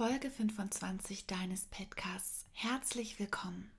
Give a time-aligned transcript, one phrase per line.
[0.00, 2.46] Folge 25 deines Podcasts.
[2.52, 3.70] Herzlich willkommen.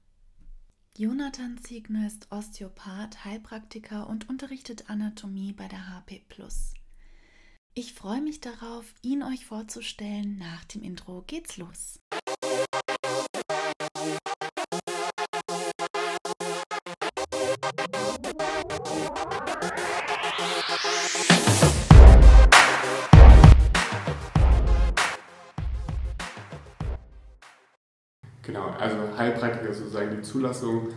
[0.96, 6.24] Jonathan Ziegner ist Osteopath, Heilpraktiker und unterrichtet Anatomie bei der HP
[7.74, 10.38] Ich freue mich darauf, ihn euch vorzustellen.
[10.38, 12.00] Nach dem Intro geht's los.
[28.82, 30.88] Also Heilpraktiker sozusagen die Zulassung,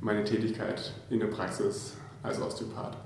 [0.00, 2.96] meine Tätigkeit in der Praxis als Osteopath.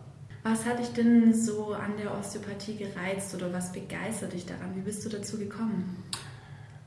[0.42, 4.74] Was hat dich denn so an der Osteopathie gereizt oder was begeistert dich daran?
[4.74, 6.04] Wie bist du dazu gekommen?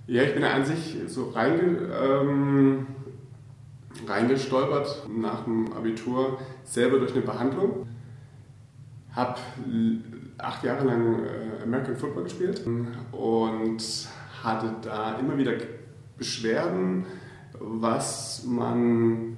[0.08, 2.88] Ja, ich bin an sich so reinge, ähm,
[4.08, 7.88] reingestolpert nach dem Abitur selber durch eine Behandlung.
[9.12, 9.40] Habe
[10.38, 12.66] acht Jahre lang äh, American Football gespielt
[13.12, 13.84] und
[14.44, 15.54] hatte da immer wieder
[16.18, 17.06] Beschwerden,
[17.64, 19.38] was man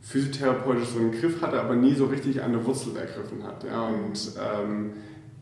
[0.00, 3.64] physiotherapeutisch so im Griff hatte, aber nie so richtig an der Wurzel ergriffen hat.
[3.64, 3.82] Ja.
[3.82, 4.92] Und ähm,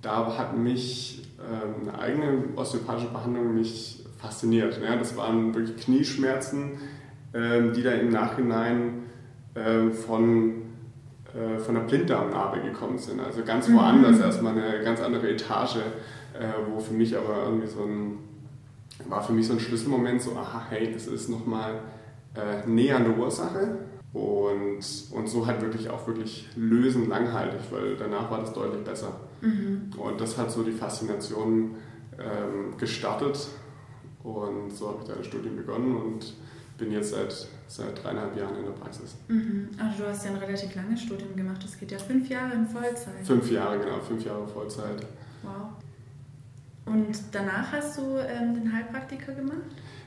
[0.01, 4.81] da hat mich ähm, eine eigene osteopathische Behandlung mich fasziniert.
[4.83, 4.97] Ja.
[4.97, 6.79] Das waren wirklich Knieschmerzen,
[7.35, 9.05] ähm, die da im Nachhinein
[9.57, 10.63] ähm, von,
[11.35, 13.21] äh, von der Blinddarmnarbe gekommen sind.
[13.21, 14.23] Also ganz woanders, mhm.
[14.23, 18.19] erstmal eine ganz andere Etage, äh, wo für mich aber irgendwie so ein
[19.09, 21.81] war für mich so ein Schlüsselmoment, so, aha, hey, das ist nochmal
[22.35, 23.79] äh, näher an der Ursache
[24.13, 24.81] und,
[25.13, 29.21] und so halt wirklich auch wirklich lösen langhaltig, weil danach war das deutlich besser.
[29.41, 29.91] Mhm.
[29.97, 31.77] Und das hat so die Faszination
[32.19, 33.49] ähm, gestartet
[34.23, 36.35] und so habe ich da das Studium begonnen und
[36.79, 39.17] bin jetzt seit, seit dreieinhalb Jahren in der Praxis.
[39.29, 39.71] Mhm.
[39.79, 42.67] Also du hast ja ein relativ langes Studium gemacht, das geht ja fünf Jahre in
[42.67, 43.25] Vollzeit.
[43.25, 45.07] Fünf Jahre, genau, fünf Jahre Vollzeit.
[45.43, 45.72] Wow.
[46.85, 49.59] Und danach hast du ähm, den Heilpraktiker gemacht?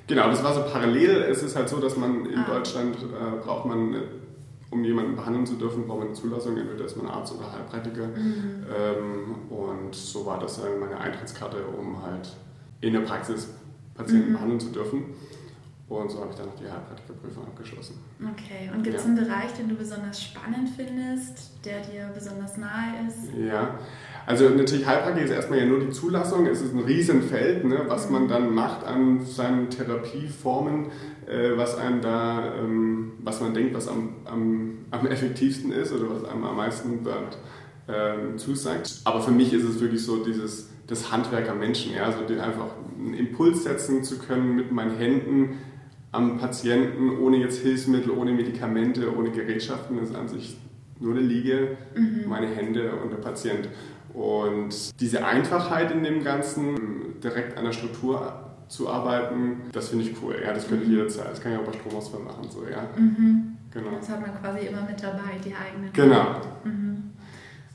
[0.07, 1.23] Genau, das war so parallel.
[1.23, 2.45] Es ist halt so, dass man in ah.
[2.47, 4.01] Deutschland äh, braucht man, äh,
[4.69, 6.57] um jemanden behandeln zu dürfen, braucht man eine Zulassung.
[6.57, 8.07] Entweder ist man Arzt oder Heilpraktiker.
[8.07, 8.65] Mhm.
[8.75, 12.29] Ähm, und so war das dann meine Eintrittskarte, um halt
[12.81, 13.49] in der Praxis
[13.95, 14.33] Patienten mhm.
[14.33, 15.03] behandeln zu dürfen.
[15.87, 17.99] Und so habe ich dann noch die Heilpraktikerprüfung abgeschlossen.
[18.19, 19.09] Okay, und gibt es ja.
[19.09, 23.31] einen Bereich, den du besonders spannend findest, der dir besonders nahe ist?
[23.37, 23.77] Ja,
[24.25, 26.47] also natürlich Heilpraktik ist erstmal ja nur die Zulassung.
[26.47, 30.87] Es ist ein Riesenfeld, ne, was man dann macht an seinen Therapieformen,
[31.27, 36.09] äh, was einem da, ähm, was man denkt, was am, am, am, effektivsten ist oder
[36.09, 37.37] was einem am meisten dort
[37.87, 39.01] ähm, zusagt.
[39.03, 42.69] Aber für mich ist es wirklich so dieses das Handwerk am Menschen, ja, also einfach
[42.97, 45.57] einen Impuls setzen zu können mit meinen Händen
[46.15, 50.57] am Patienten, ohne jetzt Hilfsmittel, ohne Medikamente, ohne Gerätschaften, das ist an sich
[50.99, 52.23] nur eine Liege, mhm.
[52.27, 53.69] meine Hände und der Patient.
[54.13, 58.33] Und diese Einfachheit in dem Ganzen, direkt an der Struktur
[58.67, 60.37] zu arbeiten, das finde ich cool.
[60.43, 60.91] Ja, das könnte mhm.
[60.91, 61.31] jederzeit.
[61.31, 62.49] Das kann ich auch bei Stromausfall machen.
[62.49, 62.87] So, ja.
[62.95, 63.57] Mhm.
[63.71, 63.91] Genau.
[63.99, 65.91] Das hat man quasi immer mit dabei, die eigenen.
[65.91, 66.41] Genau.
[66.63, 67.11] Mhm.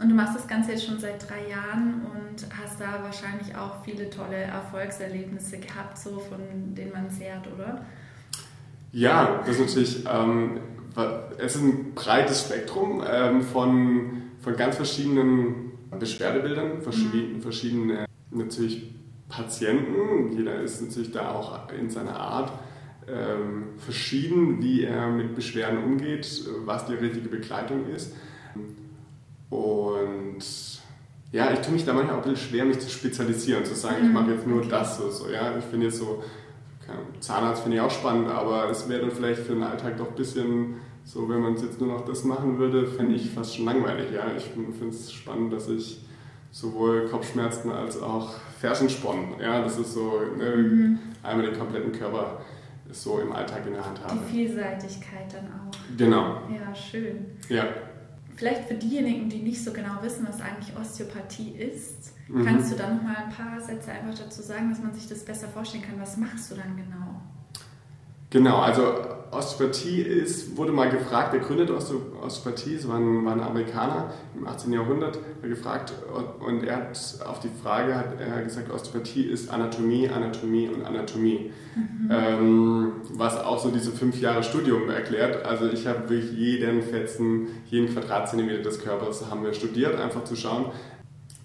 [0.01, 3.85] Und du machst das Ganze jetzt schon seit drei Jahren und hast da wahrscheinlich auch
[3.85, 6.39] viele tolle Erfolgserlebnisse gehabt, so von
[6.75, 7.85] denen man zehrt, oder?
[8.93, 10.61] Ja, das ist natürlich, ähm,
[11.39, 17.41] es ist ein breites Spektrum ähm, von, von ganz verschiedenen Beschwerdebildern, verschiedene, mhm.
[17.41, 18.91] verschiedene natürlich
[19.29, 20.33] Patienten.
[20.37, 22.53] Jeder ist natürlich da auch in seiner Art
[23.09, 28.15] ähm, verschieden, wie er mit Beschwerden umgeht, was die richtige Begleitung ist.
[29.51, 30.39] Und
[31.33, 33.97] ja, ich tue mich da manchmal auch ein bisschen schwer, mich zu spezialisieren, zu sagen,
[34.01, 34.15] ich mhm.
[34.15, 34.99] mache jetzt nur das.
[34.99, 35.57] So, so, ja.
[35.59, 36.25] Ich finde jetzt so,
[37.21, 40.15] Zahnarzt finde ich auch spannend, aber es wäre dann vielleicht für den Alltag doch ein
[40.15, 44.11] bisschen so, wenn man jetzt nur noch das machen würde, fände ich fast schon langweilig.
[44.13, 44.27] Ja?
[44.37, 46.01] Ich finde es spannend, dass ich
[46.51, 50.99] sowohl Kopfschmerzen als auch Fersensporn, ja, das ist so ne, mhm.
[51.23, 52.41] einmal den kompletten Körper
[52.91, 54.19] so im Alltag in der Hand habe.
[54.27, 55.97] Die Vielseitigkeit dann auch.
[55.97, 56.41] Genau.
[56.51, 57.27] Ja, schön.
[57.49, 57.65] Ja.
[58.41, 62.47] Vielleicht für diejenigen, die nicht so genau wissen, was eigentlich Osteopathie ist, mhm.
[62.47, 65.27] kannst du da noch mal ein paar Sätze einfach dazu sagen, dass man sich das
[65.27, 66.01] besser vorstellen kann.
[66.01, 67.10] Was machst du dann genau?
[68.31, 68.95] Genau, also
[69.33, 74.13] Osteopathie ist, wurde mal gefragt, der Gründer der Osteopathie, es war ein, war ein Amerikaner
[74.37, 74.73] im 18.
[74.73, 75.93] Jahrhundert, gefragt
[76.41, 81.53] und er hat auf die Frage hat er gesagt, Osteopathie ist Anatomie, Anatomie und Anatomie.
[81.77, 82.11] Mhm.
[82.11, 85.45] Ähm, was auch so diese fünf Jahre Studium erklärt.
[85.45, 90.35] Also ich habe wirklich jeden Fetzen, jeden Quadratzentimeter des Körpers haben wir studiert, einfach zu
[90.35, 90.67] schauen,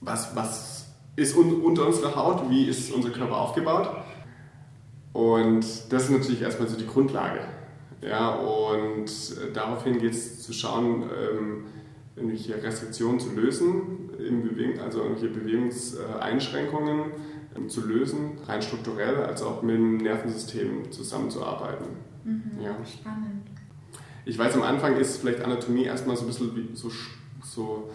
[0.02, 3.90] was, was ist un, unter unserer Haut, wie ist unser Körper aufgebaut
[5.16, 7.40] und das ist natürlich erstmal so die Grundlage.
[8.02, 9.10] Ja, und
[9.54, 11.64] daraufhin geht es zu schauen, ähm,
[12.18, 14.10] irgendwelche Restriktionen zu lösen,
[14.84, 17.12] also irgendwelche Bewegungseinschränkungen
[17.56, 21.86] ähm, zu lösen, rein strukturell, als auch mit dem Nervensystem zusammenzuarbeiten.
[22.26, 22.76] Mhm, ja.
[22.86, 23.48] Spannend.
[24.26, 26.92] Ich weiß, am Anfang ist vielleicht Anatomie erstmal so ein bisschen wie, so,
[27.42, 27.90] so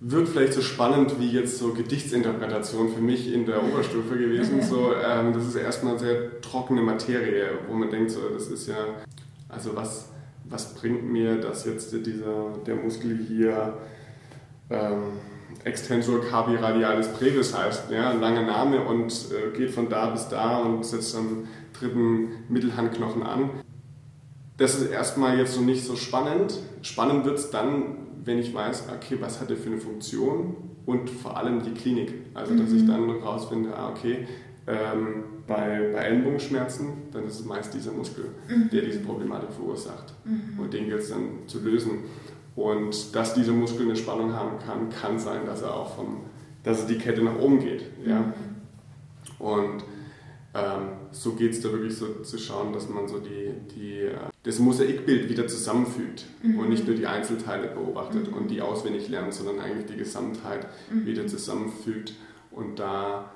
[0.00, 4.62] wirkt vielleicht so spannend wie jetzt so Gedichtsinterpretation für mich in der Oberstufe gewesen.
[4.62, 8.76] So, ähm, das ist erstmal sehr trockene Materie, wo man denkt, so, das ist ja,
[9.48, 10.10] also was,
[10.44, 13.74] was bringt mir das jetzt dieser, der Muskel hier
[14.70, 15.18] ähm,
[15.64, 20.58] Extensor carpi radialis brevis heißt, ja, langer Name und äh, geht von da bis da
[20.58, 23.50] und setzt am dritten Mittelhandknochen an.
[24.58, 26.58] Das ist erstmal jetzt so nicht so spannend.
[26.82, 31.08] Spannend wird es dann, wenn ich weiß, okay, was hat er für eine Funktion und
[31.08, 32.12] vor allem die Klinik.
[32.34, 32.76] Also, dass mhm.
[32.76, 34.26] ich dann rausfinde, ah, okay,
[34.66, 38.68] ähm, bei, bei Ellenbogenschmerzen, dann ist es meist dieser Muskel, mhm.
[38.70, 40.12] der diese Problematik verursacht.
[40.24, 40.58] Mhm.
[40.58, 42.00] Und den gilt es dann zu lösen.
[42.56, 46.22] Und dass dieser Muskel eine Spannung haben kann, kann sein, dass er auch vom,
[46.64, 47.84] dass die Kette nach oben geht.
[48.04, 48.20] Ja?
[48.20, 48.34] Mhm.
[49.38, 49.84] Und
[50.56, 54.14] ähm, so geht es da wirklich so zu schauen, dass man so die, die, äh,
[54.42, 56.58] das Mosaikbild wieder zusammenfügt mhm.
[56.58, 58.36] und nicht nur die Einzelteile beobachtet mhm.
[58.36, 61.04] und die auswendig lernt, sondern eigentlich die Gesamtheit mhm.
[61.04, 62.14] wieder zusammenfügt.
[62.50, 63.30] Und da,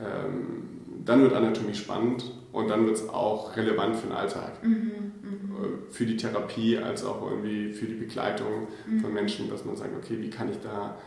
[0.00, 4.64] ähm, dann wird Anatomie spannend und dann wird es auch relevant für den Alltag.
[4.64, 4.72] Mhm.
[4.72, 4.90] Mhm.
[5.22, 8.66] Äh, für die Therapie als auch irgendwie für die Begleitung
[9.00, 9.14] von mhm.
[9.14, 10.98] Menschen, dass man sagt, okay, wie kann ich da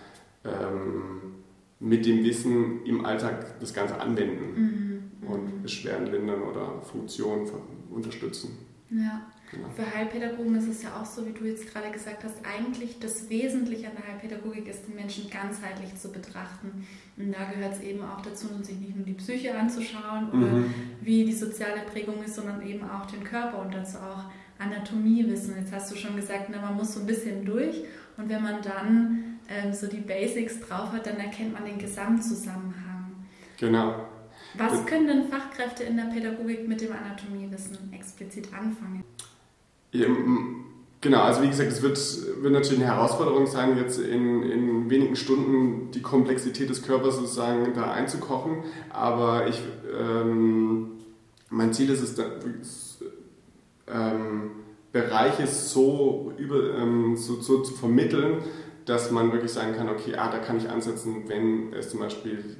[0.45, 1.33] ähm,
[1.79, 4.86] mit dem Wissen im Alltag das Ganze anwenden
[5.27, 7.49] und Beschwerden lindern oder Funktionen
[7.89, 8.57] unterstützen.
[8.89, 9.27] Ja.
[9.51, 9.69] Genau.
[9.69, 13.29] Für Heilpädagogen ist es ja auch so, wie du jetzt gerade gesagt hast, eigentlich das
[13.29, 16.85] Wesentliche an der Heilpädagogik ist, den Menschen ganzheitlich zu betrachten.
[17.15, 20.73] Und da gehört es eben auch dazu, sich nicht nur die Psyche anzuschauen oder mhm.
[21.01, 24.25] wie die soziale Prägung ist, sondern eben auch den Körper und dazu auch
[24.59, 25.55] Anatomie wissen.
[25.57, 27.85] Jetzt hast du schon gesagt, na, man muss so ein bisschen durch
[28.17, 33.15] und wenn man dann ähm, so die Basics drauf hat, dann erkennt man den Gesamtzusammenhang.
[33.57, 34.07] Genau.
[34.55, 39.03] Was können denn Fachkräfte in der Pädagogik mit dem Anatomiewissen explizit anfangen?
[40.99, 41.97] Genau, also wie gesagt, es wird,
[42.41, 47.73] wird natürlich eine Herausforderung sein, jetzt in, in wenigen Stunden die Komplexität des Körpers sozusagen
[47.75, 48.63] da einzukochen.
[48.89, 49.61] Aber ich,
[49.95, 50.93] ähm,
[51.49, 52.23] mein Ziel ist es, da,
[53.87, 54.51] ähm,
[54.91, 58.39] Bereiche so, über, ähm, so, so zu vermitteln,
[58.85, 62.57] dass man wirklich sagen kann, okay, ah, da kann ich ansetzen, wenn es zum Beispiel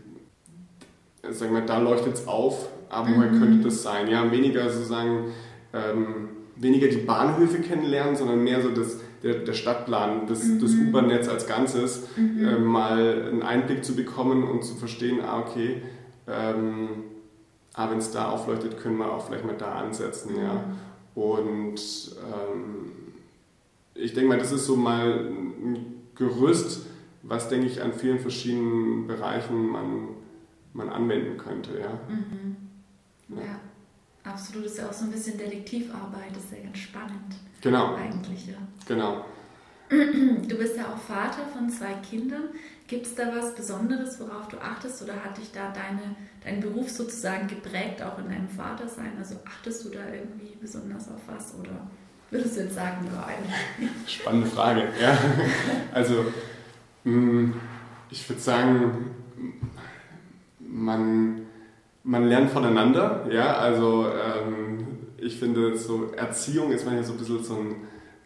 [1.31, 3.39] sagen wir, da leuchtet es auf, aber woher mhm.
[3.39, 4.07] könnte das sein?
[4.07, 5.31] Ja, weniger sozusagen,
[5.74, 10.62] ähm, weniger die Bahnhöfe kennenlernen, sondern mehr so das, der, der Stadtplan, das, mhm.
[10.62, 12.47] das U-Bahn-Netz als Ganzes, mhm.
[12.47, 15.81] äh, mal einen Einblick zu bekommen und zu verstehen, ah, okay,
[16.27, 16.89] ähm,
[17.74, 20.53] ah, wenn es da aufleuchtet, können wir auch vielleicht mal da ansetzen, ja.
[20.53, 21.21] Mhm.
[21.21, 21.81] Und
[22.31, 22.91] ähm,
[23.95, 26.85] ich denke mal, das ist so mal ein Gerüst,
[27.24, 30.09] was, denke ich, an vielen verschiedenen Bereichen man
[30.77, 31.79] man anwenden könnte.
[31.79, 32.00] Ja.
[32.07, 32.56] Mhm.
[33.29, 33.41] ja.
[33.44, 33.59] ja.
[34.31, 34.65] absolut.
[34.65, 37.35] Das ist ja auch so ein bisschen Detektivarbeit, das ist ja ganz spannend.
[37.62, 37.95] Genau.
[37.95, 38.57] Eigentlich, ja.
[38.88, 39.25] Genau.
[39.89, 42.50] Du bist ja auch Vater von zwei Kindern.
[42.88, 46.89] Gibt es da was Besonderes, worauf du achtest oder hat dich da deine, dein Beruf
[46.89, 49.13] sozusagen geprägt, auch in deinem Vatersein?
[49.18, 51.88] Also achtest du da irgendwie besonders auf was oder
[52.31, 53.89] würdest du jetzt sagen, nein?
[54.07, 55.18] Spannende Frage, ja.
[55.94, 56.25] Also,
[57.06, 57.53] mm,
[58.09, 59.15] ich würde sagen,
[60.68, 61.42] man,
[62.04, 63.28] man lernt voneinander.
[63.31, 63.58] Ja?
[63.58, 64.88] Also ähm,
[65.18, 67.75] ich finde, so Erziehung ist manchmal so ein bisschen so ein,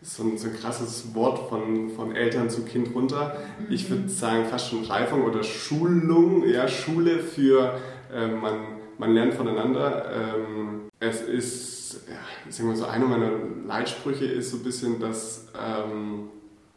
[0.02, 3.38] so ein, so ein krasses Wort von, von Eltern zu Kind runter.
[3.60, 3.74] Mhm.
[3.74, 7.80] Ich würde sagen, fast schon Reifung oder Schulung, ja, Schule für
[8.14, 8.54] äh, man,
[8.98, 10.06] man lernt voneinander.
[10.12, 13.32] Ähm, es ist, ja, ich sag mal so, einer meiner
[13.66, 16.30] Leitsprüche ist so ein bisschen, dass, ähm,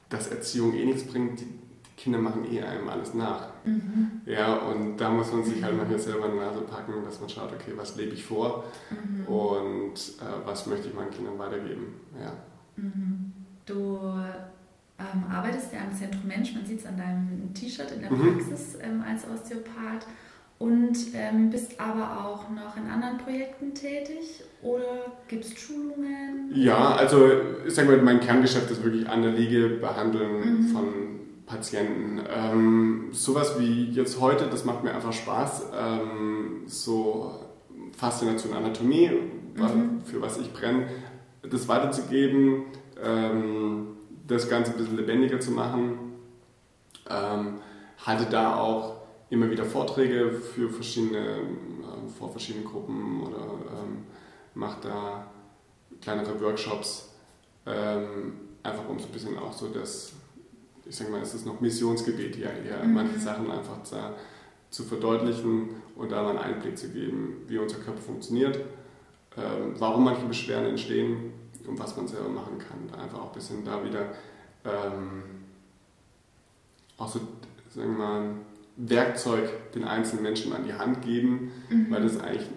[0.09, 1.41] dass Erziehung eh nichts bringt.
[1.41, 1.47] Die,
[1.97, 3.49] Kinder machen eh einem alles nach.
[3.65, 4.23] Mhm.
[4.27, 7.29] Ja, und da muss man sich halt manchmal selber in die Nase packen, dass man
[7.29, 9.27] schaut, okay, was lebe ich vor mhm.
[9.27, 11.95] und äh, was möchte ich meinen Kindern weitergeben.
[12.21, 12.33] Ja.
[12.77, 13.33] Mhm.
[13.65, 13.99] Du
[14.99, 18.39] ähm, arbeitest ja am Zentrum Mensch, man sieht es an deinem T-Shirt in der mhm.
[18.39, 20.07] Praxis ähm, als Osteopath
[20.59, 26.51] und ähm, bist aber auch noch in anderen Projekten tätig oder gibt es Schulungen?
[26.55, 27.31] Ja, also
[27.67, 30.69] ich sag mal, mein Kerngeschäft ist wirklich an der Liege behandeln mhm.
[30.69, 31.15] von
[31.47, 32.23] Patienten.
[32.29, 35.67] Ähm, sowas wie jetzt heute, das macht mir einfach Spaß.
[35.75, 37.33] Ähm, so
[37.97, 39.11] Faszination Anatomie,
[39.55, 40.03] mhm.
[40.05, 40.89] für was ich brenne,
[41.43, 42.65] das weiterzugeben,
[43.03, 43.97] ähm,
[44.27, 46.15] das Ganze ein bisschen lebendiger zu machen.
[47.09, 47.59] Ähm,
[48.05, 48.97] halte da auch
[49.31, 54.07] immer wieder Vorträge für verschiedene, äh, vor verschiedenen Gruppen oder ähm,
[54.55, 55.27] mache da
[56.01, 57.11] kleinere Workshops,
[57.67, 60.13] ähm, einfach um so ein bisschen auch so das
[60.87, 62.95] ich sage mal, es ist noch Missionsgebet hier, hier mhm.
[62.95, 63.97] manche Sachen einfach zu,
[64.71, 68.57] zu verdeutlichen und da mal einen Einblick zu geben, wie unser Körper funktioniert,
[69.37, 71.33] ähm, warum manche Beschwerden entstehen
[71.67, 73.01] und was man selber machen kann.
[73.01, 74.11] Einfach auch ein bisschen da wieder
[74.65, 75.23] ähm,
[76.97, 77.21] auch so,
[77.71, 78.31] sagen wir mal,
[78.77, 81.91] Werkzeug den einzelnen Menschen an die Hand geben, mhm.
[81.91, 82.49] weil das eigentlich,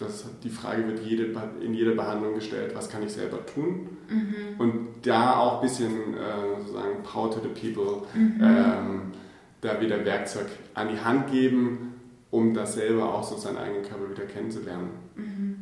[0.00, 3.88] das, die Frage wird jede, in jeder Behandlung gestellt, was kann ich selber tun?
[4.08, 4.34] Mhm.
[4.58, 8.40] Und da auch ein bisschen äh, sozusagen Power to the People, mhm.
[8.42, 9.02] ähm,
[9.60, 11.94] da wieder Werkzeug an die Hand geben,
[12.30, 14.90] um das selber auch so seinen eigenen Körper wieder kennenzulernen.
[15.16, 15.56] Mhm.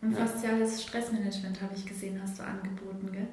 [0.00, 0.26] Und ja.
[0.26, 3.28] fasziales Stressmanagement habe ich gesehen, hast du angeboten, gell?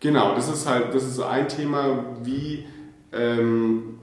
[0.00, 2.66] Genau, das ist halt, das ist so ein Thema, wie
[3.12, 3.98] ähm,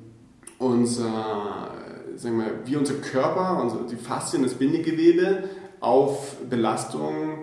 [0.57, 1.73] unser,
[2.15, 7.39] sagen wir, wie unser Körper, unsere, die Faszien, das Bindegewebe auf Belastungen,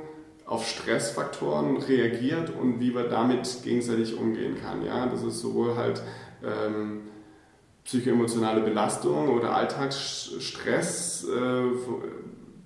[0.47, 4.85] auf Stressfaktoren reagiert und wie man damit gegenseitig umgehen kann.
[4.85, 5.07] Ja?
[5.07, 6.03] Das ist sowohl halt
[6.45, 7.03] ähm,
[7.85, 11.63] psychoemotionale Belastung oder Alltagsstress, äh,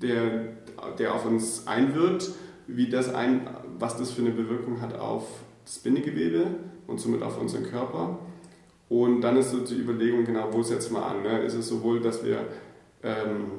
[0.02, 0.44] der,
[0.98, 2.30] der auf uns einwirkt,
[2.66, 3.48] wie das ein,
[3.78, 5.24] was das für eine Bewirkung hat auf
[5.64, 6.46] das Bindegewebe
[6.86, 8.18] und somit auf unseren Körper.
[8.88, 11.22] Und dann ist so die Überlegung, genau, wo setzen wir an?
[11.22, 11.42] Ne?
[11.42, 12.46] Ist es sowohl, dass wir
[13.02, 13.52] ähm,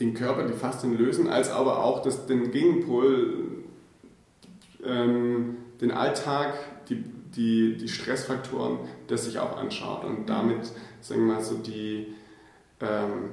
[0.00, 3.64] den Körper, die Faszien lösen, als aber auch dass den Gegenpol,
[4.84, 6.54] ähm, den Alltag,
[6.88, 7.04] die,
[7.36, 8.78] die, die Stressfaktoren,
[9.08, 12.14] das sich auch anschaut und damit, sagen wir mal, so die,
[12.80, 13.30] ähm,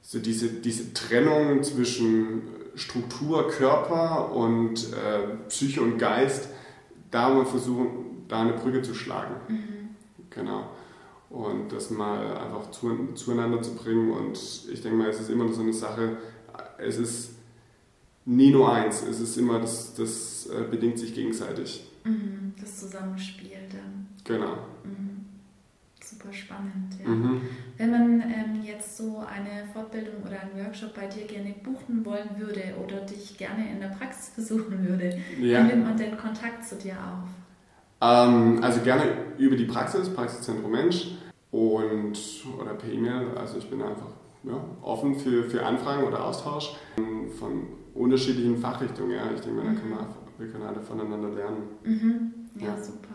[0.00, 2.42] so diese, diese Trennung zwischen
[2.74, 6.48] Struktur, Körper und äh, Psyche und Geist,
[7.10, 9.34] da mal versuchen, da eine Brücke zu schlagen.
[9.48, 9.72] Mhm.
[10.30, 10.70] Genau.
[11.32, 14.10] Und das mal einfach zu, zueinander zu bringen.
[14.10, 14.38] Und
[14.70, 16.18] ich denke mal, es ist immer so eine Sache,
[16.76, 17.30] es ist
[18.24, 21.88] nie nur eins, es ist immer, das, das äh, bedingt sich gegenseitig.
[22.04, 24.06] Mhm, das Zusammenspiel dann.
[24.24, 24.56] Genau.
[24.84, 25.24] Mhm.
[26.04, 27.08] Super spannend, ja.
[27.08, 27.40] Mhm.
[27.78, 32.28] Wenn man ähm, jetzt so eine Fortbildung oder einen Workshop bei dir gerne buchen wollen
[32.38, 35.64] würde oder dich gerne in der Praxis besuchen würde, ja.
[35.64, 37.28] wie nimmt man den Kontakt zu dir auf?
[38.02, 39.04] Ähm, also gerne
[39.38, 41.12] über die Praxis, Praxiszentrum Mensch
[41.52, 42.18] und
[42.58, 43.36] oder per E-Mail.
[43.36, 44.08] Also ich bin einfach
[44.42, 46.74] ja, offen für, für Anfragen oder Austausch
[47.38, 49.12] von unterschiedlichen Fachrichtungen.
[49.12, 49.30] Ja.
[49.32, 50.06] Ich denke mal, da können wir,
[50.38, 51.62] wir können alle voneinander lernen.
[51.84, 52.32] Mhm.
[52.58, 53.14] Ja, ja, super.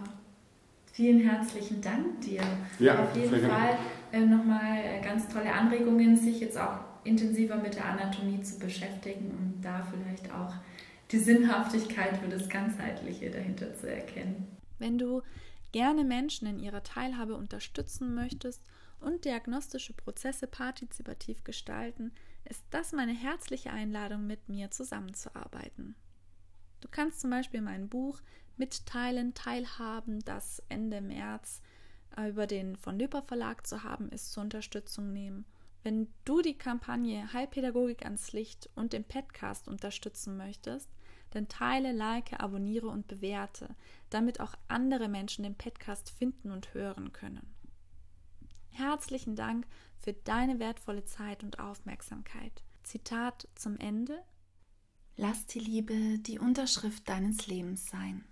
[0.94, 2.41] Vielen herzlichen Dank dir.
[2.79, 3.77] Ja, Auf jeden Fall
[4.12, 9.32] äh, nochmal äh, ganz tolle Anregungen, sich jetzt auch intensiver mit der Anatomie zu beschäftigen
[9.32, 10.53] und da vielleicht auch
[11.12, 14.48] die Sinnhaftigkeit für das Ganzheitliche dahinter zu erkennen.
[14.79, 15.22] Wenn du
[15.71, 18.63] gerne Menschen in ihrer Teilhabe unterstützen möchtest
[19.00, 22.12] und diagnostische Prozesse partizipativ gestalten,
[22.45, 25.95] ist das meine herzliche Einladung, mit mir zusammenzuarbeiten.
[26.81, 28.21] Du kannst zum Beispiel mein Buch
[28.55, 31.62] Mitteilen, Teilhaben, das Ende März
[32.15, 35.45] äh, über den von Lüper Verlag zu haben ist, zur Unterstützung nehmen.
[35.83, 40.89] Wenn du die Kampagne Heilpädagogik ans Licht und den Podcast unterstützen möchtest,
[41.31, 43.75] dann teile, like, abonniere und bewerte,
[44.10, 47.53] damit auch andere Menschen den Podcast finden und hören können.
[48.69, 49.65] Herzlichen Dank
[49.98, 52.63] für deine wertvolle Zeit und Aufmerksamkeit.
[52.84, 54.24] Zitat zum Ende.
[55.15, 58.24] Lass die Liebe die Unterschrift deines Lebens sein.